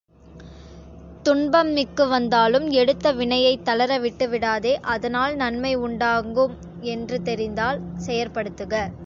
துன்பம் 1.25 1.71
மிக்கு 1.73 2.05
வந்தாலும் 2.07 2.71
எடுத்த 2.73 3.11
வினையைத் 3.11 3.63
தளர 3.63 3.99
விட்டுவிடாதே 3.99 4.73
அதனால் 4.87 5.35
நன்மை 5.35 5.73
உண்டாகும் 5.85 6.57
என்று 6.87 7.19
தெரிந்தால் 7.21 7.79
செயற்படுத்துக. 8.05 8.73